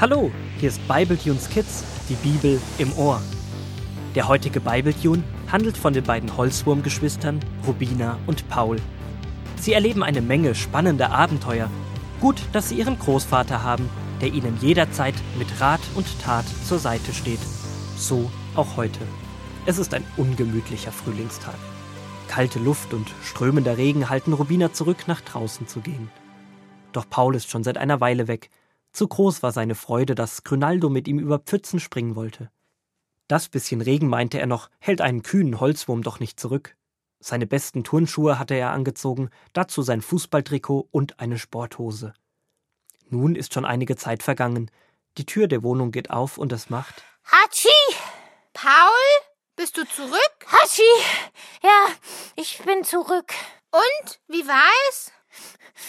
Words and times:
Hallo, 0.00 0.30
hier 0.60 0.68
ist 0.68 0.86
Bibletunes 0.86 1.50
Kids, 1.50 1.82
die 2.08 2.14
Bibel 2.14 2.60
im 2.78 2.96
Ohr. 2.96 3.20
Der 4.14 4.28
heutige 4.28 4.60
Bibletune 4.60 5.24
handelt 5.50 5.76
von 5.76 5.92
den 5.92 6.04
beiden 6.04 6.36
Holzwurmgeschwistern 6.36 7.40
Rubina 7.66 8.16
und 8.28 8.48
Paul. 8.48 8.76
Sie 9.56 9.72
erleben 9.72 10.04
eine 10.04 10.20
Menge 10.20 10.54
spannender 10.54 11.10
Abenteuer. 11.10 11.68
Gut, 12.20 12.40
dass 12.52 12.68
sie 12.68 12.76
ihren 12.76 12.96
Großvater 12.96 13.64
haben, 13.64 13.90
der 14.20 14.28
ihnen 14.28 14.56
jederzeit 14.60 15.16
mit 15.36 15.60
Rat 15.60 15.80
und 15.96 16.06
Tat 16.20 16.44
zur 16.64 16.78
Seite 16.78 17.12
steht. 17.12 17.40
So 17.96 18.30
auch 18.54 18.76
heute. 18.76 19.00
Es 19.66 19.78
ist 19.78 19.94
ein 19.94 20.04
ungemütlicher 20.16 20.92
Frühlingstag. 20.92 21.58
Kalte 22.28 22.60
Luft 22.60 22.94
und 22.94 23.08
strömender 23.24 23.78
Regen 23.78 24.08
halten 24.08 24.32
Rubina 24.32 24.72
zurück, 24.72 25.08
nach 25.08 25.22
draußen 25.22 25.66
zu 25.66 25.80
gehen. 25.80 26.08
Doch 26.92 27.10
Paul 27.10 27.34
ist 27.34 27.50
schon 27.50 27.64
seit 27.64 27.78
einer 27.78 28.00
Weile 28.00 28.28
weg. 28.28 28.48
Zu 28.92 29.08
groß 29.08 29.42
war 29.42 29.52
seine 29.52 29.74
Freude, 29.74 30.14
dass 30.14 30.44
Grünaldo 30.44 30.88
mit 30.88 31.08
ihm 31.08 31.18
über 31.18 31.38
Pfützen 31.38 31.80
springen 31.80 32.16
wollte. 32.16 32.50
Das 33.28 33.48
bisschen 33.48 33.80
Regen, 33.80 34.08
meinte 34.08 34.38
er 34.38 34.46
noch, 34.46 34.70
hält 34.78 35.00
einen 35.00 35.22
kühnen 35.22 35.60
Holzwurm 35.60 36.02
doch 36.02 36.18
nicht 36.18 36.40
zurück. 36.40 36.76
Seine 37.20 37.46
besten 37.46 37.84
Turnschuhe 37.84 38.38
hatte 38.38 38.54
er 38.54 38.70
angezogen, 38.70 39.30
dazu 39.52 39.82
sein 39.82 40.00
Fußballtrikot 40.00 40.88
und 40.90 41.20
eine 41.20 41.38
Sporthose. 41.38 42.14
Nun 43.10 43.34
ist 43.34 43.52
schon 43.52 43.64
einige 43.64 43.96
Zeit 43.96 44.22
vergangen. 44.22 44.70
Die 45.16 45.26
Tür 45.26 45.48
der 45.48 45.62
Wohnung 45.62 45.90
geht 45.90 46.10
auf 46.10 46.38
und 46.38 46.52
es 46.52 46.70
macht 46.70 47.02
Hatschi! 47.24 47.68
Paul, 48.54 49.26
bist 49.56 49.76
du 49.76 49.86
zurück? 49.86 50.46
Hatschi! 50.46 50.82
Ja, 51.62 51.88
ich 52.36 52.58
bin 52.64 52.84
zurück. 52.84 53.34
Und, 53.70 54.20
wie 54.28 54.46
war 54.46 54.70
es? 54.88 55.12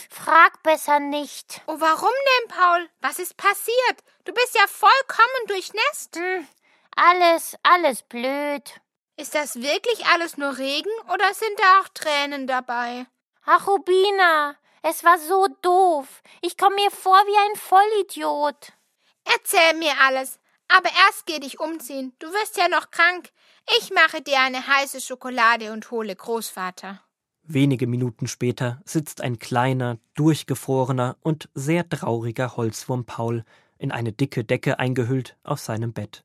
Frag 0.10 0.62
besser 0.64 1.00
nicht. 1.00 1.62
Oh, 1.68 1.76
warum 1.80 2.10
denn, 2.10 2.48
Paul? 2.50 2.90
Was 3.02 3.20
ist 3.20 3.38
passiert? 3.38 4.04
Du 4.26 4.34
bist 4.34 4.56
ja 4.56 4.68
vollkommen 4.68 5.48
durchnässt. 5.48 6.16
Hm, 6.16 6.48
alles, 6.96 7.56
alles 7.64 8.04
blöd. 8.04 8.82
Ist 9.16 9.36
das 9.36 9.56
wirklich 9.56 10.06
alles 10.08 10.38
nur 10.38 10.58
Regen 10.58 10.92
oder 11.14 11.34
sind 11.34 11.60
da 11.60 11.82
auch 11.82 11.88
Tränen 11.90 12.48
dabei? 12.48 13.06
Ach, 13.46 13.68
Rubina, 13.68 14.56
es 14.82 15.04
war 15.04 15.18
so 15.18 15.48
doof. 15.62 16.22
Ich 16.42 16.58
komme 16.58 16.76
mir 16.76 16.92
vor 16.92 17.18
wie 17.26 17.50
ein 17.50 17.56
Vollidiot. 17.56 18.74
Erzähl 19.26 19.74
mir 19.74 19.94
alles. 20.00 20.40
Aber 20.68 20.90
erst 21.08 21.26
geh 21.26 21.40
dich 21.40 21.60
umziehen. 21.60 22.16
Du 22.20 22.32
wirst 22.32 22.58
ja 22.58 22.68
noch 22.68 22.92
krank. 22.92 23.32
Ich 23.80 23.92
mache 23.92 24.22
dir 24.22 24.40
eine 24.40 24.66
heiße 24.66 25.02
Schokolade 25.02 25.74
und 25.74 25.92
hole 25.92 26.16
Großvater. 26.16 27.02
Wenige 27.52 27.88
Minuten 27.88 28.28
später 28.28 28.80
sitzt 28.86 29.22
ein 29.22 29.40
kleiner, 29.40 29.98
durchgefrorener 30.14 31.18
und 31.24 31.50
sehr 31.56 31.90
trauriger 31.90 32.56
Holzwurm 32.56 33.06
Paul 33.06 33.44
in 33.80 33.92
eine 33.92 34.14
dicke 34.14 34.44
Decke 34.44 34.78
eingehüllt 34.78 35.36
auf 35.42 35.60
seinem 35.60 35.92
Bett. 35.92 36.24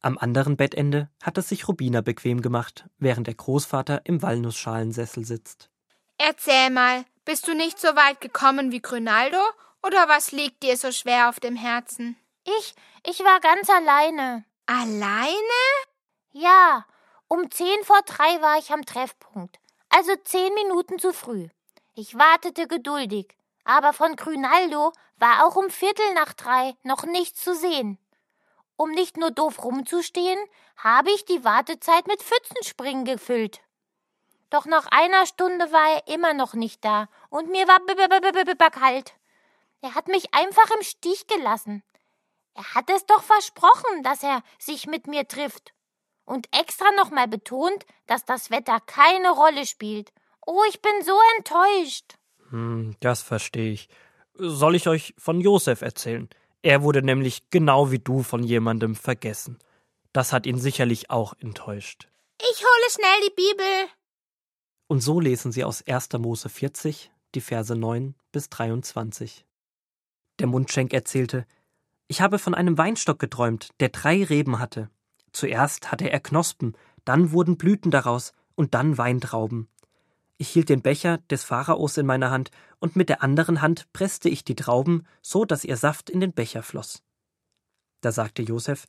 Am 0.00 0.18
anderen 0.18 0.56
Bettende 0.56 1.08
hat 1.22 1.38
es 1.38 1.50
sich 1.50 1.68
Rubina 1.68 2.00
bequem 2.00 2.42
gemacht, 2.42 2.88
während 2.98 3.28
der 3.28 3.34
Großvater 3.34 4.00
im 4.06 4.22
Walnussschalensessel 4.22 5.24
sitzt. 5.24 5.70
Erzähl 6.18 6.70
mal, 6.70 7.04
bist 7.24 7.46
du 7.46 7.54
nicht 7.54 7.78
so 7.78 7.94
weit 7.94 8.20
gekommen 8.20 8.72
wie 8.72 8.82
Grünaldo 8.82 9.38
oder 9.84 10.08
was 10.08 10.32
liegt 10.32 10.64
dir 10.64 10.76
so 10.76 10.90
schwer 10.90 11.28
auf 11.28 11.38
dem 11.38 11.54
Herzen? 11.54 12.16
Ich, 12.44 12.74
ich 13.08 13.20
war 13.20 13.38
ganz 13.38 13.70
alleine. 13.70 14.44
Alleine? 14.66 15.62
Ja, 16.32 16.84
um 17.28 17.52
zehn 17.52 17.84
vor 17.84 18.00
drei 18.04 18.42
war 18.42 18.58
ich 18.58 18.72
am 18.72 18.84
Treffpunkt 18.84 19.60
also 19.96 20.14
zehn 20.24 20.52
Minuten 20.52 20.98
zu 20.98 21.14
früh. 21.14 21.48
Ich 21.94 22.18
wartete 22.18 22.68
geduldig, 22.68 23.34
aber 23.64 23.94
von 23.94 24.14
Grünaldo 24.14 24.92
war 25.16 25.46
auch 25.46 25.56
um 25.56 25.70
Viertel 25.70 26.12
nach 26.12 26.34
drei 26.34 26.76
noch 26.82 27.04
nichts 27.04 27.40
zu 27.42 27.54
sehen. 27.54 27.98
Um 28.76 28.90
nicht 28.90 29.16
nur 29.16 29.30
doof 29.30 29.64
rumzustehen, 29.64 30.38
habe 30.76 31.10
ich 31.12 31.24
die 31.24 31.44
Wartezeit 31.44 32.06
mit 32.08 32.22
Pfützenspringen 32.22 33.06
gefüllt. 33.06 33.62
Doch 34.50 34.66
nach 34.66 34.86
einer 34.88 35.24
Stunde 35.24 35.72
war 35.72 35.94
er 35.94 36.14
immer 36.14 36.34
noch 36.34 36.52
nicht 36.52 36.84
da 36.84 37.08
und 37.30 37.48
mir 37.48 37.66
war 37.66 38.70
kalt. 38.70 39.14
Er 39.80 39.94
hat 39.94 40.08
mich 40.08 40.34
einfach 40.34 40.70
im 40.76 40.82
Stich 40.82 41.26
gelassen. 41.26 41.82
Er 42.52 42.74
hat 42.74 42.90
es 42.90 43.06
doch 43.06 43.22
versprochen, 43.22 44.02
dass 44.02 44.22
er 44.22 44.42
sich 44.58 44.86
mit 44.86 45.06
mir 45.06 45.26
trifft 45.26 45.72
und 46.26 46.48
extra 46.52 46.90
nochmal 46.96 47.28
betont, 47.28 47.86
dass 48.06 48.24
das 48.24 48.50
Wetter 48.50 48.78
keine 48.80 49.30
Rolle 49.30 49.64
spielt. 49.64 50.12
Oh, 50.46 50.62
ich 50.68 50.82
bin 50.82 50.92
so 51.02 51.18
enttäuscht. 51.38 52.14
Hm, 52.50 52.94
das 53.00 53.22
verstehe 53.22 53.72
ich. 53.72 53.88
Soll 54.34 54.74
ich 54.74 54.86
euch 54.86 55.14
von 55.16 55.40
Josef 55.40 55.80
erzählen? 55.80 56.28
Er 56.62 56.82
wurde 56.82 57.02
nämlich 57.02 57.48
genau 57.50 57.90
wie 57.90 57.98
du 57.98 58.22
von 58.22 58.42
jemandem 58.42 58.94
vergessen. 58.94 59.58
Das 60.12 60.32
hat 60.32 60.46
ihn 60.46 60.58
sicherlich 60.58 61.10
auch 61.10 61.34
enttäuscht. 61.40 62.08
Ich 62.40 62.62
hole 62.62 62.90
schnell 62.90 63.28
die 63.28 63.34
Bibel. 63.34 63.88
Und 64.88 65.00
so 65.00 65.20
lesen 65.20 65.52
sie 65.52 65.64
aus 65.64 65.86
1. 65.86 66.12
Mose 66.18 66.48
40, 66.48 67.10
die 67.34 67.40
Verse 67.40 67.74
9 67.74 68.14
bis 68.30 68.48
23. 68.50 69.44
Der 70.38 70.46
Mundschenk 70.46 70.92
erzählte, 70.92 71.46
ich 72.08 72.20
habe 72.20 72.38
von 72.38 72.54
einem 72.54 72.78
Weinstock 72.78 73.18
geträumt, 73.18 73.70
der 73.80 73.88
drei 73.88 74.22
Reben 74.22 74.58
hatte. 74.58 74.90
Zuerst 75.36 75.92
hatte 75.92 76.10
er 76.10 76.20
Knospen, 76.20 76.74
dann 77.04 77.30
wurden 77.30 77.58
Blüten 77.58 77.90
daraus 77.90 78.32
und 78.54 78.72
dann 78.72 78.96
Weintrauben. 78.96 79.68
Ich 80.38 80.48
hielt 80.48 80.70
den 80.70 80.80
Becher 80.80 81.18
des 81.28 81.44
Pharaos 81.44 81.98
in 81.98 82.06
meiner 82.06 82.30
Hand, 82.30 82.50
und 82.78 82.96
mit 82.96 83.10
der 83.10 83.22
anderen 83.22 83.60
Hand 83.60 83.86
presste 83.92 84.30
ich 84.30 84.44
die 84.44 84.54
Trauben, 84.56 85.06
so 85.20 85.44
dass 85.44 85.64
ihr 85.64 85.76
Saft 85.76 86.08
in 86.08 86.20
den 86.20 86.32
Becher 86.32 86.62
floss. 86.62 87.02
Da 88.00 88.12
sagte 88.12 88.40
Josef, 88.40 88.86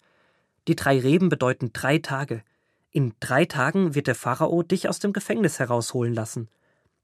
die 0.70 0.78
drei 0.78 1.02
Reben 1.02 1.28
bedeuten 1.28 1.72
drei 1.74 1.98
Tage. 1.98 2.46
In 2.92 3.14
drei 3.20 3.44
Tagen 3.44 3.94
wird 3.94 4.08
der 4.08 4.16
Pharao 4.16 4.64
dich 4.64 4.88
aus 4.88 5.00
dem 5.00 5.12
Gefängnis 5.12 5.60
herausholen 5.60 6.14
lassen. 6.14 6.48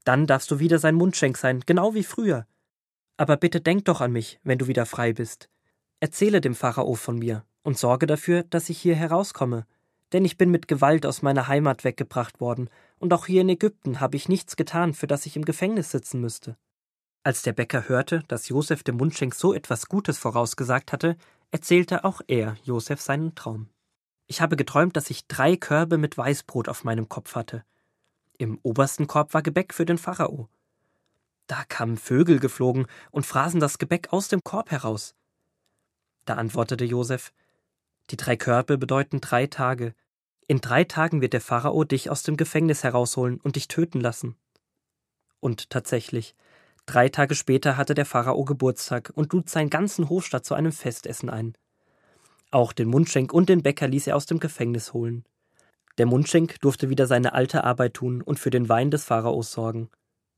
Dann 0.04 0.26
darfst 0.26 0.50
du 0.52 0.58
wieder 0.58 0.78
sein 0.78 0.94
Mundschenk 0.94 1.36
sein, 1.36 1.60
genau 1.66 1.92
wie 1.92 2.04
früher. 2.04 2.46
Aber 3.18 3.36
bitte 3.36 3.60
denk 3.60 3.84
doch 3.84 4.00
an 4.00 4.10
mich, 4.10 4.40
wenn 4.42 4.56
du 4.56 4.68
wieder 4.68 4.86
frei 4.86 5.12
bist. 5.12 5.50
Erzähle 6.00 6.40
dem 6.40 6.54
Pharao 6.54 6.94
von 6.94 7.18
mir 7.18 7.44
und 7.64 7.76
sorge 7.76 8.06
dafür, 8.06 8.44
dass 8.44 8.68
ich 8.68 8.78
hier 8.78 8.94
herauskomme, 8.94 9.66
denn 10.12 10.24
ich 10.24 10.38
bin 10.38 10.52
mit 10.52 10.68
Gewalt 10.68 11.06
aus 11.06 11.22
meiner 11.22 11.48
Heimat 11.48 11.82
weggebracht 11.82 12.40
worden, 12.40 12.70
und 13.00 13.12
auch 13.12 13.26
hier 13.26 13.40
in 13.40 13.48
Ägypten 13.48 13.98
habe 13.98 14.16
ich 14.16 14.28
nichts 14.28 14.54
getan, 14.54 14.94
für 14.94 15.08
das 15.08 15.26
ich 15.26 15.34
im 15.34 15.44
Gefängnis 15.44 15.90
sitzen 15.90 16.20
müsste. 16.20 16.56
Als 17.24 17.42
der 17.42 17.52
Bäcker 17.52 17.88
hörte, 17.88 18.22
dass 18.28 18.48
Josef 18.48 18.84
dem 18.84 18.96
Mundschenk 18.96 19.34
so 19.34 19.52
etwas 19.52 19.88
Gutes 19.88 20.18
vorausgesagt 20.18 20.92
hatte, 20.92 21.16
erzählte 21.50 22.04
auch 22.04 22.20
er 22.28 22.56
Josef 22.62 23.00
seinen 23.00 23.34
Traum. 23.34 23.70
Ich 24.26 24.40
habe 24.40 24.56
geträumt, 24.56 24.96
dass 24.96 25.10
ich 25.10 25.26
drei 25.26 25.56
Körbe 25.56 25.98
mit 25.98 26.16
Weißbrot 26.16 26.68
auf 26.68 26.84
meinem 26.84 27.08
Kopf 27.08 27.34
hatte. 27.34 27.64
Im 28.38 28.58
obersten 28.62 29.06
Korb 29.06 29.34
war 29.34 29.42
Gebäck 29.42 29.74
für 29.74 29.84
den 29.84 29.98
Pharao. 29.98 30.48
Da 31.46 31.64
kamen 31.64 31.96
Vögel 31.96 32.40
geflogen 32.40 32.86
und 33.10 33.26
fraßen 33.26 33.60
das 33.60 33.78
Gebäck 33.78 34.12
aus 34.12 34.28
dem 34.28 34.42
Korb 34.44 34.70
heraus. 34.70 35.14
Da 36.24 36.34
antwortete 36.34 36.84
Josef 36.84 37.32
Die 38.10 38.16
drei 38.16 38.36
Körbe 38.36 38.78
bedeuten 38.78 39.20
drei 39.20 39.46
Tage. 39.46 39.94
In 40.46 40.60
drei 40.60 40.84
Tagen 40.84 41.20
wird 41.20 41.32
der 41.32 41.40
Pharao 41.40 41.84
dich 41.84 42.10
aus 42.10 42.22
dem 42.22 42.36
Gefängnis 42.36 42.82
herausholen 42.84 43.40
und 43.40 43.56
dich 43.56 43.68
töten 43.68 44.00
lassen. 44.00 44.36
Und 45.40 45.70
tatsächlich, 45.70 46.34
drei 46.86 47.08
Tage 47.08 47.34
später 47.34 47.76
hatte 47.76 47.94
der 47.94 48.04
Pharao 48.04 48.44
Geburtstag 48.44 49.10
und 49.14 49.32
lud 49.32 49.48
seinen 49.48 49.70
ganzen 49.70 50.08
Hofstaat 50.10 50.44
zu 50.44 50.54
einem 50.54 50.72
Festessen 50.72 51.30
ein. 51.30 51.54
Auch 52.50 52.72
den 52.72 52.88
Mundschenk 52.88 53.32
und 53.32 53.48
den 53.48 53.62
Bäcker 53.62 53.88
ließ 53.88 54.06
er 54.06 54.16
aus 54.16 54.26
dem 54.26 54.38
Gefängnis 54.38 54.92
holen. 54.92 55.24
Der 55.98 56.06
Mundschenk 56.06 56.60
durfte 56.60 56.90
wieder 56.90 57.06
seine 57.06 57.32
alte 57.32 57.64
Arbeit 57.64 57.94
tun 57.94 58.20
und 58.20 58.38
für 58.38 58.50
den 58.50 58.68
Wein 58.68 58.90
des 58.90 59.04
Pharaos 59.04 59.52
sorgen. 59.52 59.90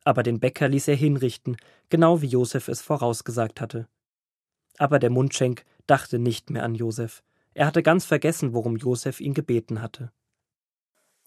Aber 0.05 0.23
den 0.23 0.39
Bäcker 0.39 0.69
ließ 0.69 0.87
er 0.89 0.95
hinrichten, 0.95 1.57
genau 1.89 2.23
wie 2.23 2.27
Josef 2.27 2.69
es 2.69 2.81
vorausgesagt 2.81 3.61
hatte. 3.61 3.89
Aber 4.79 4.99
der 4.99 5.11
Mundschenk 5.11 5.65
dachte 5.87 6.19
nicht 6.19 6.51
mehr 6.51 6.63
an 6.63 6.75
Josef. 6.75 7.23
Er 7.57 7.65
hatte 7.65 7.83
ganz 7.83 8.05
vergessen, 8.05 8.53
worum 8.53 8.77
Josef 8.77 9.19
ihn 9.19 9.33
gebeten 9.33 9.81
hatte. 9.81 10.13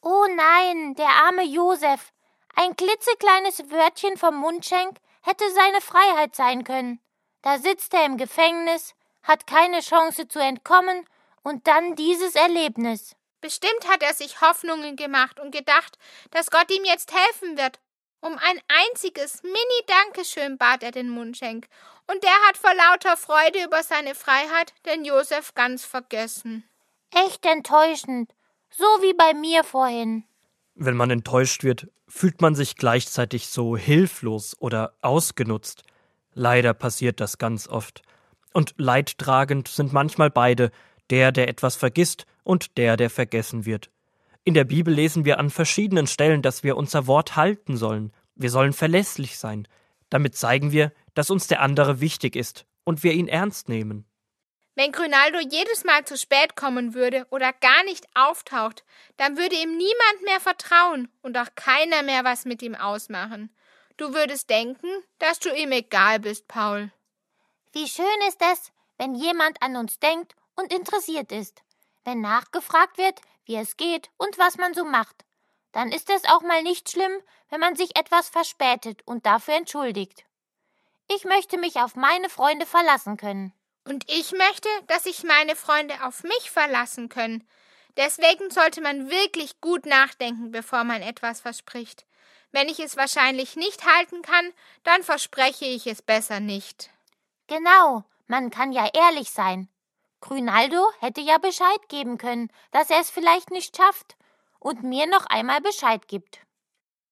Oh 0.04 0.28
nein, 0.36 0.94
der 0.94 1.10
arme 1.26 1.44
Josef. 1.44 2.14
Ein 2.56 2.76
klitzekleines 2.76 3.72
Wörtchen 3.72 4.16
vom 4.16 4.36
Mundschenk 4.36 5.00
hätte 5.24 5.44
seine 5.56 5.81
Freiheit 5.81 6.36
sein 6.36 6.64
können. 6.64 7.00
Da 7.42 7.58
sitzt 7.58 7.96
er 7.96 8.06
im 8.06 8.18
Gefängnis, 8.18 8.94
hat 9.24 9.48
keine 9.48 9.80
Chance 9.80 10.28
zu 10.28 10.38
entkommen 10.38 11.04
und 11.42 11.66
dann 11.66 11.96
dieses 11.96 12.36
Erlebnis. 12.36 13.16
Bestimmt 13.42 13.88
hat 13.88 14.04
er 14.04 14.14
sich 14.14 14.40
Hoffnungen 14.40 14.98
gemacht 14.98 15.40
und 15.40 15.50
gedacht, 15.50 15.98
dass 16.30 16.52
Gott 16.52 16.70
ihm 16.70 16.86
jetzt 16.86 17.12
helfen 17.12 17.58
wird. 17.58 17.80
Um 18.22 18.38
ein 18.38 18.62
einziges 18.68 19.42
Mini-Dankeschön 19.42 20.60
bat 20.60 20.84
er 20.84 20.92
den 20.92 21.10
Mundschenk, 21.10 21.66
und 22.12 22.24
der 22.24 22.48
hat 22.48 22.58
vor 22.58 22.74
lauter 22.74 23.18
Freude 23.18 23.64
über 23.66 23.84
seine 23.84 24.16
Freiheit 24.16 24.74
den 24.86 25.06
Josef 25.06 25.54
ganz 25.54 25.86
vergessen. 25.86 26.64
Echt 27.12 27.46
enttäuschend, 27.46 28.34
so 28.70 28.86
wie 29.02 29.14
bei 29.14 29.34
mir 29.34 29.64
vorhin. 29.64 30.24
Wenn 30.76 30.96
man 30.96 31.12
enttäuscht 31.12 31.64
wird, 31.64 31.88
fühlt 32.08 32.42
man 32.42 32.56
sich 32.56 32.76
gleichzeitig 32.76 33.48
so 33.48 33.78
hilflos 33.78 34.56
oder 34.60 34.94
ausgenutzt. 35.02 35.84
Leider 36.34 36.74
passiert 36.74 37.20
das 37.20 37.38
ganz 37.38 37.68
oft. 37.68 38.02
Und 38.54 38.74
leidtragend 38.78 39.68
sind 39.68 39.94
manchmal 39.94 40.32
beide, 40.32 40.72
der, 41.10 41.32
der 41.32 41.48
etwas 41.48 41.76
vergisst, 41.76 42.26
und 42.44 42.78
der, 42.78 42.98
der 42.98 43.12
vergessen 43.12 43.66
wird. 43.66 43.92
In 44.44 44.56
der 44.56 44.64
Bibel 44.64 44.92
lesen 44.92 45.24
wir 45.24 45.38
an 45.38 45.52
verschiedenen 45.52 46.08
Stellen, 46.08 46.42
dass 46.42 46.64
wir 46.64 46.78
unser 46.78 47.06
Wort 47.06 47.36
halten 47.36 47.78
sollen. 47.78 48.12
Wir 48.34 48.50
sollen 48.50 48.74
verlässlich 48.74 49.38
sein. 49.38 49.68
Damit 50.10 50.36
zeigen 50.36 50.72
wir, 50.72 50.92
dass 51.14 51.30
uns 51.30 51.48
der 51.48 51.62
andere 51.62 52.02
wichtig 52.02 52.36
ist 52.36 52.66
und 52.84 53.04
wir 53.04 53.14
ihn 53.14 53.28
ernst 53.28 53.70
nehmen. 53.70 54.06
Wenn 54.76 54.92
Grünaldo 54.94 55.40
jedes 55.40 55.84
Mal 55.84 56.06
zu 56.06 56.18
spät 56.18 56.56
kommen 56.56 56.94
würde 56.94 57.28
oder 57.32 57.52
gar 57.52 57.84
nicht 57.84 58.08
auftaucht, 58.16 58.86
dann 59.18 59.38
würde 59.38 59.56
ihm 59.56 59.76
niemand 59.76 60.24
mehr 60.24 60.40
vertrauen 60.40 61.10
und 61.22 61.38
auch 61.38 61.50
keiner 61.56 62.02
mehr 62.02 62.24
was 62.24 62.46
mit 62.46 62.62
ihm 62.62 62.76
ausmachen. 62.76 63.54
Du 63.98 64.14
würdest 64.14 64.50
denken, 64.50 64.88
dass 65.18 65.40
du 65.40 65.54
ihm 65.54 65.74
egal 65.74 66.20
bist, 66.20 66.48
Paul. 66.48 66.92
Wie 67.74 67.90
schön 67.90 68.06
ist 68.30 68.42
es, 68.42 68.72
wenn 68.98 69.16
jemand 69.16 69.62
an 69.62 69.76
uns 69.76 70.00
denkt 70.00 70.36
und 70.56 70.72
interessiert 70.74 71.34
ist. 71.34 71.62
Wenn 72.06 72.22
nachgefragt 72.22 72.98
wird, 72.98 73.20
wie 73.44 73.58
es 73.58 73.76
geht 73.76 74.10
und 74.18 74.38
was 74.38 74.58
man 74.58 74.74
so 74.74 74.86
macht. 74.86 75.26
Dann 75.74 75.92
ist 75.92 76.10
es 76.10 76.24
auch 76.26 76.42
mal 76.42 76.64
nicht 76.64 76.90
schlimm, 76.90 77.12
wenn 77.50 77.60
man 77.60 77.76
sich 77.76 77.98
etwas 77.98 78.30
verspätet 78.30 79.02
und 79.06 79.26
dafür 79.26 79.56
entschuldigt. 79.56 80.24
Ich 81.16 81.26
möchte 81.26 81.58
mich 81.58 81.78
auf 81.78 81.96
meine 81.96 82.30
Freunde 82.30 82.66
verlassen 82.66 83.18
können. 83.18 83.54
Und 83.88 84.06
ich 84.08 84.32
möchte, 84.32 84.70
dass 84.88 85.04
sich 85.04 85.24
meine 85.24 85.56
Freunde 85.56 85.96
auf 86.06 86.24
mich 86.24 86.52
verlassen 86.52 87.10
können. 87.10 87.48
Deswegen 87.98 88.52
sollte 88.52 88.82
man 88.82 89.10
wirklich 89.10 89.60
gut 89.62 89.86
nachdenken, 89.86 90.52
bevor 90.52 90.84
man 90.84 91.02
etwas 91.02 91.42
verspricht. 91.42 92.06
Wenn 92.52 92.70
ich 92.70 92.80
es 92.80 92.98
wahrscheinlich 92.98 93.56
nicht 93.56 93.86
halten 93.86 94.22
kann, 94.22 94.52
dann 94.84 95.04
verspreche 95.04 95.66
ich 95.66 95.88
es 95.88 96.02
besser 96.02 96.40
nicht. 96.40 96.92
Genau, 97.48 98.04
man 98.28 98.52
kann 98.52 98.72
ja 98.72 98.88
ehrlich 98.94 99.32
sein. 99.32 99.70
Grünaldo 100.22 100.86
hätte 101.00 101.22
ja 101.22 101.38
Bescheid 101.38 101.90
geben 101.90 102.18
können, 102.18 102.50
dass 102.72 102.90
er 102.90 103.00
es 103.00 103.10
vielleicht 103.10 103.52
nicht 103.52 103.76
schafft 103.78 104.18
und 104.60 104.84
mir 104.84 105.08
noch 105.08 105.26
einmal 105.26 105.62
Bescheid 105.62 106.08
gibt. 106.08 106.40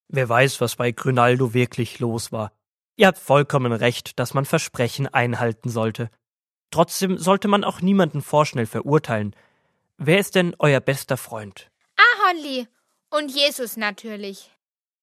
Wer 0.10 0.30
weiß, 0.30 0.62
was 0.62 0.76
bei 0.76 0.92
Grünaldo 0.92 1.54
wirklich 1.54 2.00
los 2.00 2.32
war. 2.32 2.52
Ihr 3.00 3.06
habt 3.06 3.20
vollkommen 3.20 3.72
recht, 3.74 4.18
dass 4.18 4.34
man 4.34 4.46
Versprechen 4.46 5.08
einhalten 5.08 5.70
sollte. 5.70 6.10
Trotzdem 6.72 7.20
sollte 7.20 7.48
man 7.48 7.64
auch 7.64 7.80
niemanden 7.80 8.24
vorschnell 8.24 8.66
verurteilen. 8.66 9.36
Wer 9.98 10.18
ist 10.18 10.34
denn 10.34 10.56
euer 10.58 10.80
bester 10.80 11.16
Freund? 11.16 11.70
Ahornli 11.96 12.68
und 13.12 13.32
Jesus 13.32 13.78
natürlich. 13.78 14.52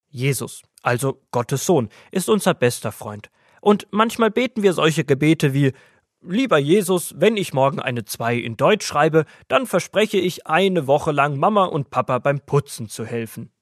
Jesus, 0.09 0.63
also 0.83 1.23
Gottes 1.31 1.67
Sohn, 1.67 1.89
ist 2.11 2.29
unser 2.29 2.53
bester 2.55 2.91
Freund. 2.91 3.31
Und 3.61 3.87
manchmal 3.93 4.33
beten 4.33 4.65
wir 4.65 4.73
solche 4.73 5.05
Gebete 5.05 5.55
wie 5.55 5.73
Lieber 6.21 6.59
Jesus, 6.59 7.15
wenn 7.17 7.37
ich 7.37 7.53
morgen 7.53 7.81
eine 7.81 8.05
2 8.05 8.37
in 8.37 8.57
Deutsch 8.57 8.87
schreibe, 8.87 9.25
dann 9.47 9.67
verspreche 9.67 10.17
ich 10.17 10.47
eine 10.47 10.87
Woche 10.87 11.13
lang 11.13 11.39
Mama 11.39 11.67
und 11.67 11.91
Papa 11.91 12.19
beim 12.19 12.41
Putzen 12.41 12.89
zu 12.89 13.05
helfen. 13.05 13.53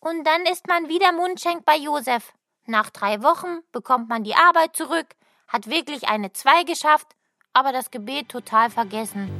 Und 0.00 0.26
dann 0.26 0.42
ist 0.42 0.66
man 0.66 0.88
wieder 0.88 1.12
Mundschenk 1.12 1.64
bei 1.64 1.76
Josef. 1.76 2.32
Nach 2.66 2.90
drei 2.90 3.22
Wochen 3.22 3.60
bekommt 3.72 4.08
man 4.08 4.22
die 4.22 4.34
Arbeit 4.34 4.76
zurück, 4.76 5.06
hat 5.48 5.66
wirklich 5.66 6.08
eine 6.08 6.32
2 6.32 6.64
geschafft, 6.64 7.08
aber 7.52 7.72
das 7.72 7.90
Gebet 7.90 8.28
total 8.28 8.70
vergessen. 8.70 9.30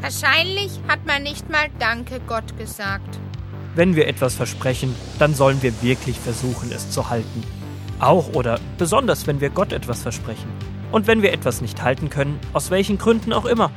Wahrscheinlich 0.00 0.78
hat 0.88 1.06
man 1.06 1.22
nicht 1.22 1.48
mal 1.48 1.68
Danke 1.78 2.20
Gott 2.26 2.58
gesagt. 2.58 3.18
Wenn 3.74 3.94
wir 3.96 4.08
etwas 4.08 4.34
versprechen, 4.34 4.94
dann 5.18 5.34
sollen 5.34 5.62
wir 5.62 5.82
wirklich 5.82 6.18
versuchen, 6.18 6.72
es 6.72 6.90
zu 6.90 7.08
halten. 7.08 7.44
Auch 8.00 8.34
oder 8.34 8.60
besonders, 8.76 9.26
wenn 9.26 9.40
wir 9.40 9.50
Gott 9.50 9.72
etwas 9.72 10.02
versprechen. 10.02 10.52
Und 10.90 11.06
wenn 11.06 11.22
wir 11.22 11.32
etwas 11.32 11.60
nicht 11.60 11.82
halten 11.82 12.10
können, 12.10 12.40
aus 12.52 12.70
welchen 12.70 12.98
Gründen 12.98 13.32
auch 13.32 13.44
immer, 13.44 13.70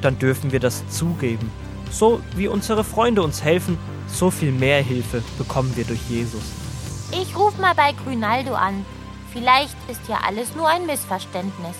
dann 0.00 0.18
dürfen 0.18 0.52
wir 0.52 0.60
das 0.60 0.88
zugeben. 0.88 1.50
So 1.90 2.20
wie 2.36 2.48
unsere 2.48 2.84
Freunde 2.84 3.22
uns 3.22 3.42
helfen, 3.42 3.78
so 4.06 4.30
viel 4.30 4.52
mehr 4.52 4.82
Hilfe 4.82 5.22
bekommen 5.38 5.76
wir 5.76 5.84
durch 5.84 6.08
Jesus. 6.08 6.42
Ich 7.10 7.34
ruf 7.36 7.56
mal 7.58 7.74
bei 7.74 7.92
Grünaldo 7.92 8.54
an. 8.54 8.84
Vielleicht 9.32 9.76
ist 9.88 10.06
ja 10.08 10.18
alles 10.26 10.54
nur 10.54 10.68
ein 10.68 10.84
Missverständnis. 10.84 11.76